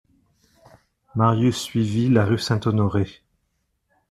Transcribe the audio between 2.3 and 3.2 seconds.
Saint-Honoré.